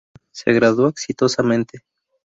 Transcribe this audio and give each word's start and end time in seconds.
Se 0.31 0.51
graduó 0.51 0.87
exitosamente. 0.87 1.81